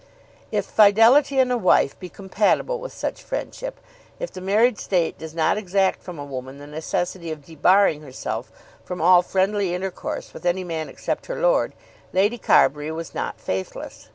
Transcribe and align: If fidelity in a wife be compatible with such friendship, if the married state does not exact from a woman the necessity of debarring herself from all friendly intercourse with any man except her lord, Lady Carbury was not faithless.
If 0.51 0.65
fidelity 0.65 1.37
in 1.37 1.51
a 1.51 1.57
wife 1.57 1.93
be 1.99 2.09
compatible 2.09 2.79
with 2.79 2.91
such 2.91 3.21
friendship, 3.21 3.79
if 4.19 4.31
the 4.31 4.41
married 4.41 4.79
state 4.79 5.15
does 5.19 5.35
not 5.35 5.59
exact 5.59 6.01
from 6.01 6.17
a 6.17 6.25
woman 6.25 6.57
the 6.57 6.65
necessity 6.65 7.29
of 7.31 7.45
debarring 7.45 8.01
herself 8.01 8.51
from 8.83 8.99
all 8.99 9.21
friendly 9.21 9.75
intercourse 9.75 10.33
with 10.33 10.43
any 10.47 10.63
man 10.63 10.89
except 10.89 11.27
her 11.27 11.39
lord, 11.39 11.75
Lady 12.13 12.39
Carbury 12.39 12.91
was 12.91 13.13
not 13.13 13.39
faithless. 13.39 14.09